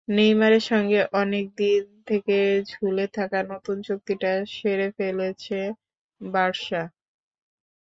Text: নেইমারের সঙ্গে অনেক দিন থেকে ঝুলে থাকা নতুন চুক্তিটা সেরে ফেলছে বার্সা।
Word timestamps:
নেইমারের 0.07 0.63
সঙ্গে 0.65 0.99
অনেক 1.13 1.45
দিন 1.57 1.81
থেকে 2.07 2.37
ঝুলে 2.71 3.05
থাকা 3.13 3.39
নতুন 3.51 3.77
চুক্তিটা 3.81 4.31
সেরে 4.53 4.87
ফেলছে 4.97 5.59
বার্সা। 6.21 6.81